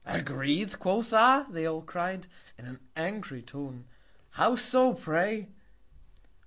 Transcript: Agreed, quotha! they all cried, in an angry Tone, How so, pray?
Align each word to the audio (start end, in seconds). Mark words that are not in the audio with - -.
Agreed, 0.03 0.71
quotha! 0.79 1.45
they 1.51 1.63
all 1.67 1.83
cried, 1.83 2.25
in 2.57 2.65
an 2.65 2.79
angry 2.95 3.43
Tone, 3.43 3.85
How 4.31 4.55
so, 4.55 4.95
pray? 4.95 5.49